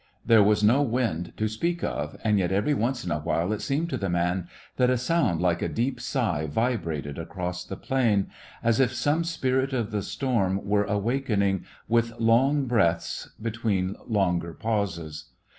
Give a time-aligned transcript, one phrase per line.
[0.25, 3.61] There was no wind to speak of, and yet every once in a while it
[3.61, 8.31] seemed to the man that a sound like a deep sigh vibrated across the plain,
[8.63, 12.65] as if some spirit of the storm were The West Was Young awakening with long
[12.65, 15.25] breaths between longer pauses.